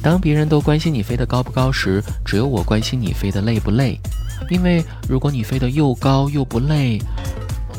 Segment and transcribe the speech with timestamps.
[0.00, 4.00] 当别人都关心你飞得高不高时，只有我关心你飞得累不累。
[4.48, 6.98] 因为如果你飞得又高又不累，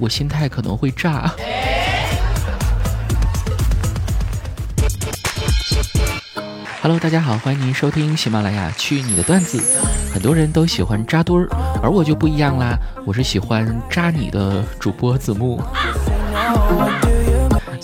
[0.00, 1.30] 我心态可能会炸。
[6.80, 9.62] Hello，大家好，欢迎您收听喜马拉雅去你的段子。
[10.12, 11.48] 很多人都喜欢扎堆儿，
[11.82, 15.60] 而我就不一样啦，我是喜欢扎你的主播子木。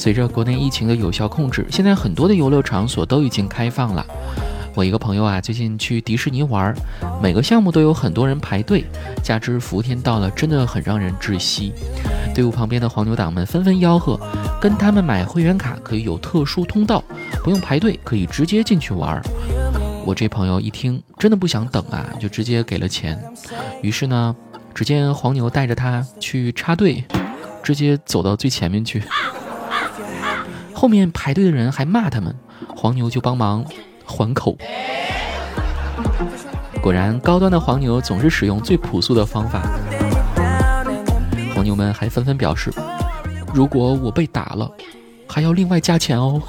[0.00, 4.02] 随着国内疫情的有效控制，现在很多的游乐场所都已经开放了。
[4.74, 6.74] 我一个朋友啊，最近去迪士尼玩，
[7.22, 8.82] 每个项目都有很多人排队，
[9.22, 11.74] 加之伏天到了，真的很让人窒息。
[12.34, 14.18] 队伍旁边的黄牛党们纷纷吆喝，
[14.58, 17.04] 跟他们买会员卡可以有特殊通道，
[17.44, 19.20] 不用排队，可以直接进去玩。
[20.06, 23.22] 我这朋友一听，真的不想等啊，就直接给了钱。
[23.82, 24.34] 于是呢，
[24.72, 27.04] 只见黄牛带着他去插队，
[27.62, 29.02] 直接走到最前面去。
[30.80, 32.34] 后面排队的人还骂他们，
[32.74, 33.62] 黄牛就帮忙。
[34.06, 34.56] 还口，
[36.80, 39.60] 果然高端的黄牛总是使用最朴素的方法。
[41.54, 42.72] 黄牛们还纷纷表示，
[43.52, 44.72] 如果我被打了，
[45.28, 46.40] 还要另外加钱哦。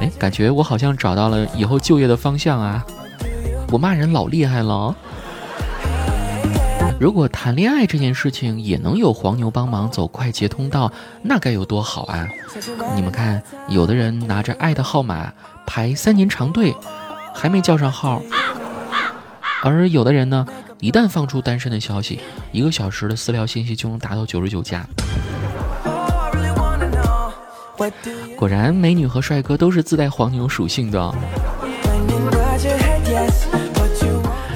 [0.00, 2.84] 哎，感觉我好像找到了以后就业的方向啊！
[3.70, 4.92] 我骂人老厉害了。
[6.98, 10.90] 如果谈恋爱这件事情也能有黄牛帮忙走快捷通道，
[11.22, 12.26] 那该有多好啊！
[12.94, 15.30] 你们看，有的人拿着爱的号码
[15.66, 16.74] 排三年长队，
[17.34, 18.22] 还没叫上号；
[19.62, 20.46] 而有的人呢，
[20.80, 22.18] 一旦放出单身的消息，
[22.50, 24.86] 一个小时的私聊信息就能达到九十九加。
[28.38, 31.14] 果然，美女和帅哥都是自带黄牛属性的。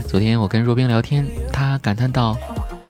[0.08, 1.25] 昨天我跟若冰聊天，
[1.70, 2.36] 他感叹道：“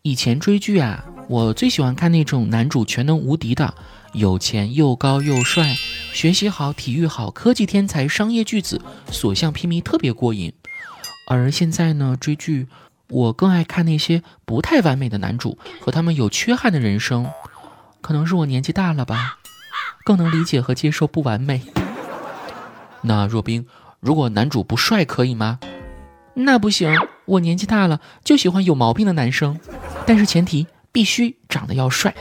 [0.01, 3.75] 以前追剧啊，我最喜欢看那种男主全能无敌的，
[4.15, 5.77] 有钱又高又帅，
[6.15, 10.51] 学习好，体育好，科技天才，商业巨子，所向披靡，特别过瘾。
[11.27, 12.69] 而现在呢，追剧，
[13.11, 17.31] 我更爱看那些不太完美的男主和他们有缺憾的人生。
[18.01, 19.41] 可能是我年纪大了吧，
[20.07, 21.61] 更能理解和接受不完美。
[23.03, 23.67] 那若冰，
[24.01, 25.59] 如果男主不帅可以吗？”
[26.33, 26.89] 那不行，
[27.27, 29.59] 我年纪大了，就喜欢有毛病的男生，
[30.07, 32.15] 但是前提必须长得要帅。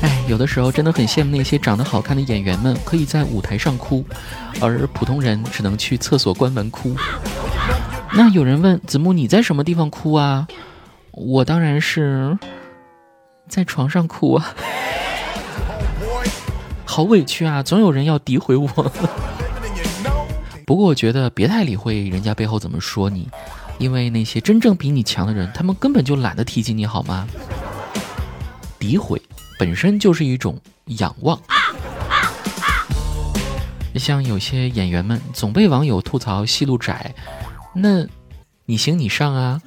[0.00, 4.04] 哎有的时候真的很羡慕那些长得好看的演员们，可以在舞台上哭，
[4.60, 6.94] 而普通人只能去厕所关门哭。
[8.14, 10.48] 那有人问子木，你在什么地方哭啊？
[11.12, 12.38] 我当然是
[13.48, 14.54] 在床上哭啊，
[16.84, 17.62] 好委屈啊！
[17.62, 18.68] 总有人要诋毁我。
[20.66, 23.28] 不过我觉得别太理会人家背后怎么说你，
[23.78, 27.26] 因为那些真正比你强的人，他们根本就懒得提及你好吗？
[28.78, 29.20] 诋毁。
[29.58, 30.56] 本身就是一种
[30.98, 31.36] 仰望，
[33.96, 37.12] 像有些演员们总被网友吐槽戏路窄，
[37.80, 38.04] 那
[38.64, 39.62] 你行你上啊！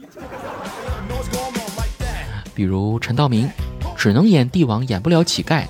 [2.53, 3.49] 比如陈道明，
[3.95, 5.61] 只能演帝王，演不了乞丐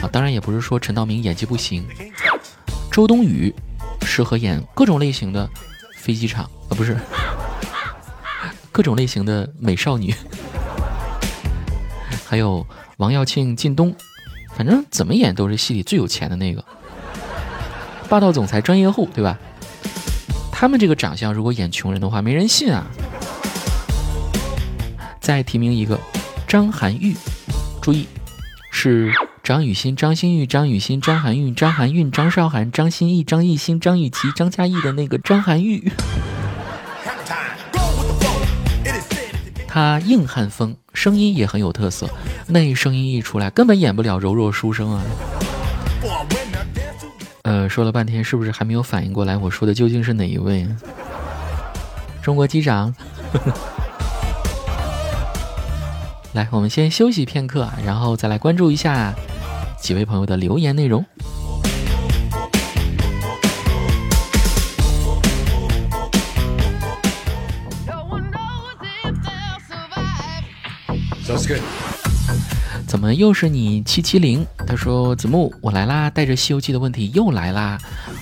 [0.00, 0.08] 啊。
[0.12, 1.84] 当然也不是说陈道明演技不行。
[2.92, 3.52] 周冬雨
[4.02, 5.50] 适合演各种类型的
[5.96, 6.96] 飞机场啊，不是
[8.70, 10.14] 各种类型的美少女。
[12.24, 12.64] 还有
[12.98, 13.92] 王耀庆、靳东，
[14.54, 16.64] 反正怎么演都是戏里最有钱的那个，
[18.08, 19.36] 霸道总裁、专业户，对吧？
[20.60, 22.84] 他们这个长相，如果演穷人的话，没人信啊。
[25.20, 25.96] 再提名一个
[26.48, 27.14] 张含韵，
[27.80, 28.08] 注意，
[28.72, 29.12] 是
[29.44, 35.80] 张雨欣、张馨予、张雨欣、张含韵、张含韵、张韶涵、张歆艺、张艺兴、张雨绮、张嘉译的那个张含韵。
[39.68, 42.10] 他硬汉风，声音也很有特色。
[42.48, 45.00] 那声音一出来，根本演不了柔弱书生啊。
[47.48, 49.34] 呃，说了半天，是不是还没有反应过来？
[49.34, 50.68] 我说的究竟是哪一位？
[52.20, 52.94] 中国机长。
[56.34, 59.14] 来，我们先休息片刻，然后再来关注一下
[59.80, 61.02] 几位朋友的留言内容。
[72.88, 74.46] 怎么又是你七七零？
[74.66, 77.78] 他说子木，我来啦，带着《西游记》的问题又来啦。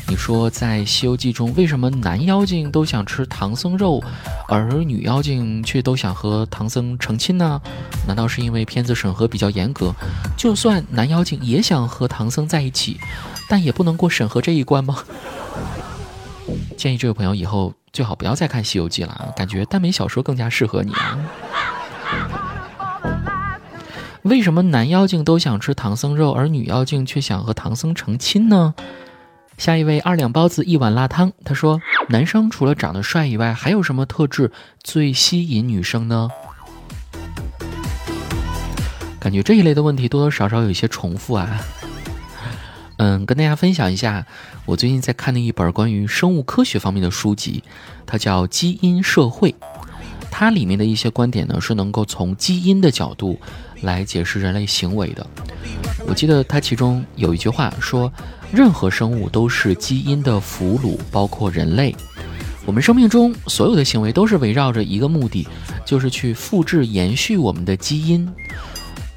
[0.09, 4.03] 你说在《西游记》中，为什么男妖精都想吃唐僧肉，
[4.49, 7.61] 而女妖精却都想和唐僧成亲呢？
[8.09, 9.95] 难道是因为片子审核比较严格？
[10.37, 12.99] 就算男妖精也想和唐僧在一起，
[13.49, 14.99] 但也不能过审核这一关吗？
[16.77, 21.17] 建议这位朋友以后最好不要再看《西游记》了，感觉耽美小说更加适合你啊。
[24.27, 28.75] 为什么男妖精都想吃唐僧肉，而女妖精却想和唐僧成亲呢？
[29.57, 34.51] 下一位二两包子一碗辣汤，他说：男生除了长得帅以外，还有什么特质
[34.83, 36.29] 最吸引女生呢？
[39.21, 41.61] 感觉这一类的问题多多少少有一些重复啊。
[42.99, 44.27] 嗯，跟大家分享一下，
[44.65, 47.63] 我最近在看的一本关于生物科学方面的书籍，
[48.05, 49.53] 它叫《基因社会》。
[50.33, 53.39] 它里面的一些观点呢，是能够从基因的角度
[53.83, 55.27] 来解释人类行为的。
[56.07, 58.13] 我记得它其中有一句话说
[58.53, 61.95] ：“任何生物都是基因的俘虏，包括人类。
[62.65, 65.47] 我们生命中所有的行为都是围绕着一个目的，
[65.85, 68.29] 就是去复制、延续我们的基因。”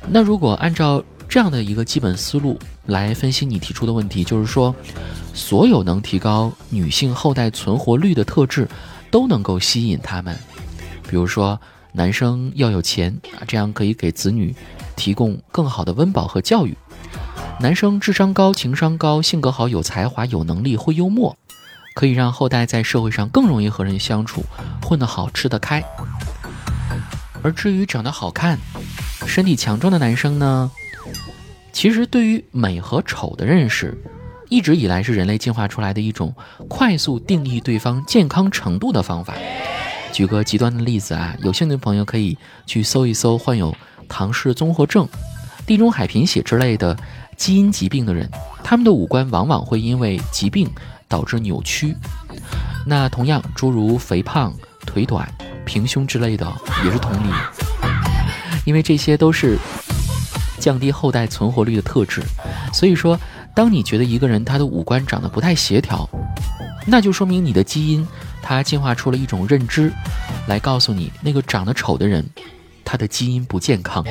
[0.10, 2.58] 那如果按照这样的一个基本思路
[2.88, 4.76] 来分析你提出的问题，就是说，
[5.34, 8.68] 所有能提高女性后代存活率的特质
[9.12, 10.36] 都能够吸引他们。
[11.08, 11.60] 比如说，
[11.92, 14.56] 男生要有钱啊，这样可以给子女
[14.96, 16.74] 提供更好的温饱和教育；
[17.60, 21.36] 男生智商高、情商高、性格好、有才华、有能力、会幽默，
[21.96, 24.44] 可以让后代在社会上更容易和人相处，
[24.84, 25.84] 混得好、吃得开。
[27.42, 28.60] 而至于长得好看、
[29.26, 30.70] 身体强壮的男生呢，
[31.72, 33.98] 其实对于美和丑的认识，
[34.50, 36.36] 一直以来是人类进化出来的一种
[36.68, 39.34] 快速定义对方健康程度的方法。
[40.12, 43.76] 举个极端的例子啊，有兴趣的朋友可以去搜一搜患有
[44.08, 45.08] 唐氏综合症、
[45.66, 46.98] 地中海贫血之类的
[47.38, 48.30] 基因疾病的人，
[48.64, 50.70] 他们的五官往往会因为疾病
[51.08, 51.96] 导致扭曲。
[52.86, 54.54] 那同样，诸如肥胖、
[54.86, 55.32] 腿短、
[55.66, 56.46] 平胸之类的
[56.84, 57.32] 也是同理，
[58.66, 59.58] 因为这些都是
[60.60, 62.22] 降低后代存活率的特质。
[62.74, 63.18] 所以说，
[63.56, 66.10] 当你觉得一个人他的五官长得不太协调，
[66.86, 68.06] 那就说明你的基因。
[68.50, 69.94] 它进化出了一种认知，
[70.48, 72.26] 来告诉你那个长得丑的人，
[72.84, 74.04] 他的基因不健康。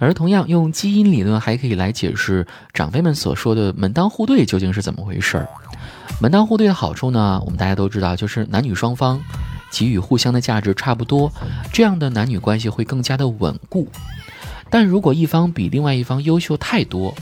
[0.00, 2.44] 而同样用基因理论还可以来解释
[2.74, 5.48] 长辈们所说的门当户对究竟是怎么回事儿。
[6.20, 9.22] 门当户对的好处呢，我们大家都知道，就是男女双方
[9.70, 11.32] 给予互相的价值差不多，
[11.72, 13.88] 这样的男女关系会更加的稳固。
[14.76, 17.14] 但如果一方比另外一方优秀太多，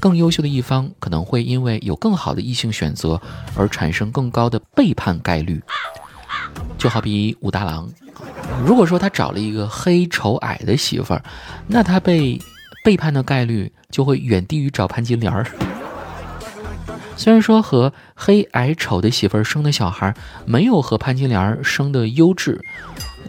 [0.00, 3.20] 更优秀的一方可能会因为有更好的异性选择
[3.54, 5.60] 而产生更高的背叛概率。
[6.78, 7.86] 就好比武大郎，
[8.64, 11.22] 如果说他找了一个黑丑矮的媳妇儿，
[11.66, 12.40] 那他被
[12.82, 15.46] 背叛的概率就会远低于找潘金莲儿。
[17.18, 20.14] 虽然说和黑矮丑的媳妇儿生的小孩
[20.46, 22.58] 没有和潘金莲儿生的优质，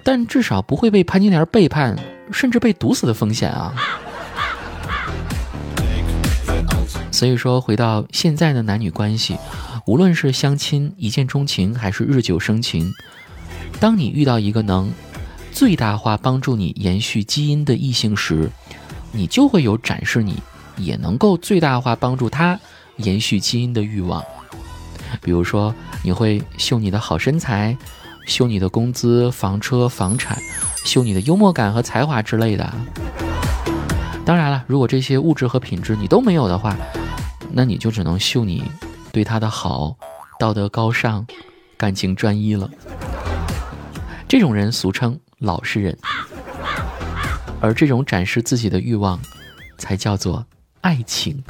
[0.02, 2.00] 但至少不会被潘金莲背叛，
[2.32, 3.74] 甚至被毒死的风险啊。
[7.12, 9.38] 所以说，回到现在的男女关系，
[9.86, 12.94] 无论是相亲、一见钟情，还是日久生情，
[13.80, 14.92] 当你遇到一个能
[15.52, 18.50] 最大化帮助你延续基因的异性时，
[19.12, 20.42] 你就会有展示你
[20.78, 22.58] 也能够最大化帮助他
[22.98, 24.24] 延续基因的欲望。
[25.22, 25.74] 比如说，
[26.04, 27.76] 你会秀你的好身材，
[28.26, 30.38] 秀你的工资、房车、房产，
[30.86, 32.74] 秀你的幽默感和才华之类的。
[34.26, 36.76] 当然了，如果这些物质和品质你都没有的话，
[37.52, 38.64] 那你就只能秀你
[39.12, 39.96] 对他的好、
[40.40, 41.26] 道德高尚、
[41.76, 42.70] 感情专一了。
[44.28, 45.98] 这种人俗称老实人，
[47.60, 49.20] 而这种展示自己的欲望，
[49.80, 50.46] 才叫做
[50.82, 51.44] 爱情。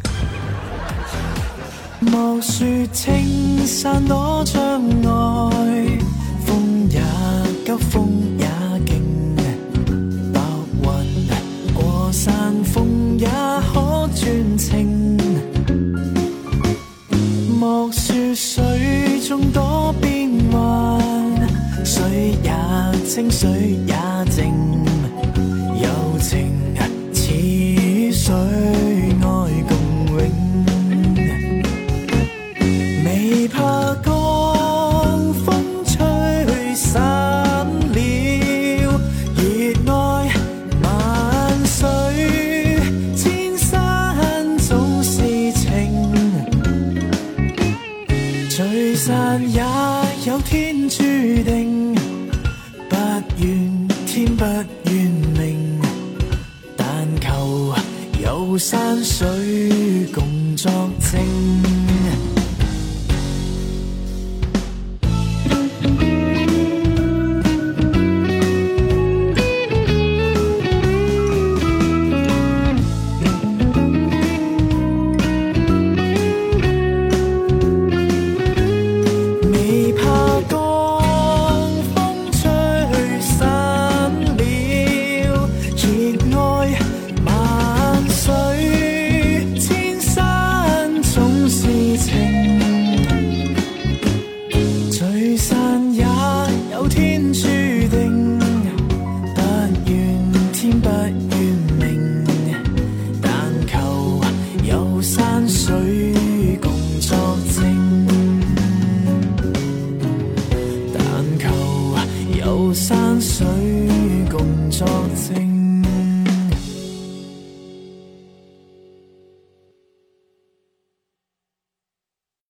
[23.10, 23.50] 清水
[23.88, 23.96] 也
[24.30, 24.54] 静，
[25.82, 25.90] 柔
[26.20, 26.54] 情
[27.12, 27.34] 似
[28.14, 29.26] 水，爱
[29.68, 29.72] 共
[30.12, 30.20] 永。
[33.04, 35.98] 未怕江风吹
[36.76, 37.02] 散
[37.66, 38.00] 了，
[39.36, 39.42] 热
[39.92, 40.30] 爱
[40.84, 40.88] 万
[41.66, 41.80] 水
[43.16, 46.14] 千山总是情，
[48.52, 49.64] 聚散也
[50.28, 51.02] 有天注
[51.44, 51.79] 定。
[54.40, 54.46] 不
[54.90, 55.04] 愿
[55.38, 55.82] 明
[56.78, 57.76] 但求
[58.24, 59.28] 有山水
[60.16, 60.72] 共作
[61.12, 61.20] 证